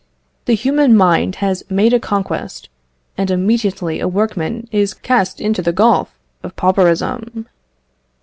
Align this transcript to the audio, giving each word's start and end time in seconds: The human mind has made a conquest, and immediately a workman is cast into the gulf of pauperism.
The 0.45 0.55
human 0.55 0.97
mind 0.97 1.35
has 1.45 1.63
made 1.69 1.93
a 1.93 1.99
conquest, 1.99 2.69
and 3.19 3.29
immediately 3.29 3.99
a 3.99 4.07
workman 4.07 4.67
is 4.71 4.95
cast 4.95 5.39
into 5.39 5.61
the 5.61 5.71
gulf 5.73 6.17
of 6.41 6.55
pauperism. 6.55 7.45